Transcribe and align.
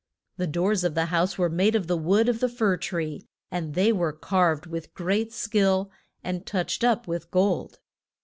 The 0.37 0.47
doors 0.47 0.83
of 0.83 0.95
the 0.95 1.05
house 1.13 1.37
were 1.37 1.47
made 1.47 1.75
of 1.75 1.85
the 1.85 1.95
wood 1.95 2.27
of 2.27 2.39
the 2.39 2.49
fir 2.49 2.75
tree, 2.77 3.27
and 3.51 3.75
they 3.75 3.93
were 3.93 4.11
carved 4.11 4.65
with 4.65 4.95
great 4.95 5.31
skill, 5.31 5.91
and 6.23 6.43
touched 6.43 6.83
up 6.83 7.07
with 7.07 7.29
gold. 7.29 7.77